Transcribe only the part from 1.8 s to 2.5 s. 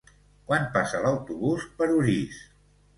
Orís?